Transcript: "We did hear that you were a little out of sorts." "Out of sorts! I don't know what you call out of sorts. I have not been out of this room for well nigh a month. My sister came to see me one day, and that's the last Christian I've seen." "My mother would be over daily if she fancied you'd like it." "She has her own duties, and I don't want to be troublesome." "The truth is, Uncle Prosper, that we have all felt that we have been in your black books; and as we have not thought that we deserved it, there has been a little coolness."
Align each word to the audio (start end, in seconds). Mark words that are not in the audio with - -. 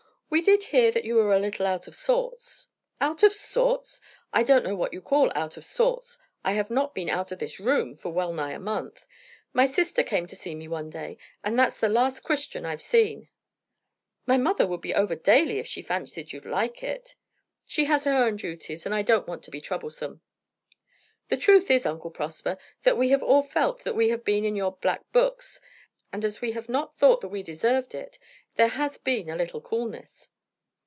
"We 0.33 0.39
did 0.41 0.63
hear 0.63 0.91
that 0.91 1.03
you 1.03 1.15
were 1.15 1.33
a 1.35 1.39
little 1.39 1.65
out 1.65 1.89
of 1.89 1.95
sorts." 1.97 2.69
"Out 3.01 3.21
of 3.21 3.33
sorts! 3.33 3.99
I 4.31 4.43
don't 4.43 4.63
know 4.63 4.77
what 4.77 4.93
you 4.93 5.01
call 5.01 5.29
out 5.35 5.57
of 5.57 5.65
sorts. 5.65 6.19
I 6.41 6.53
have 6.53 6.71
not 6.71 6.95
been 6.95 7.09
out 7.09 7.33
of 7.33 7.39
this 7.39 7.59
room 7.59 7.93
for 7.93 8.13
well 8.13 8.31
nigh 8.31 8.53
a 8.53 8.57
month. 8.59 9.05
My 9.51 9.65
sister 9.65 10.03
came 10.03 10.27
to 10.27 10.35
see 10.37 10.55
me 10.55 10.69
one 10.69 10.89
day, 10.89 11.17
and 11.43 11.59
that's 11.59 11.81
the 11.81 11.89
last 11.89 12.21
Christian 12.21 12.65
I've 12.65 12.81
seen." 12.81 13.27
"My 14.25 14.37
mother 14.37 14.65
would 14.65 14.79
be 14.79 14.93
over 14.93 15.15
daily 15.17 15.59
if 15.59 15.67
she 15.67 15.81
fancied 15.81 16.31
you'd 16.31 16.45
like 16.45 16.81
it." 16.81 17.17
"She 17.65 17.83
has 17.85 18.05
her 18.05 18.13
own 18.13 18.37
duties, 18.37 18.85
and 18.85 18.95
I 18.95 19.01
don't 19.01 19.27
want 19.27 19.43
to 19.43 19.51
be 19.51 19.59
troublesome." 19.59 20.21
"The 21.27 21.35
truth 21.35 21.69
is, 21.69 21.85
Uncle 21.85 22.09
Prosper, 22.09 22.57
that 22.83 22.97
we 22.97 23.09
have 23.09 23.21
all 23.21 23.43
felt 23.43 23.83
that 23.83 23.97
we 23.97 24.07
have 24.07 24.23
been 24.23 24.45
in 24.45 24.55
your 24.55 24.71
black 24.77 25.01
books; 25.11 25.59
and 26.13 26.23
as 26.23 26.39
we 26.39 26.53
have 26.53 26.69
not 26.69 26.97
thought 26.97 27.19
that 27.19 27.27
we 27.29 27.43
deserved 27.43 27.93
it, 27.93 28.17
there 28.57 28.67
has 28.67 28.97
been 28.97 29.29
a 29.29 29.35
little 29.35 29.61
coolness." 29.61 30.27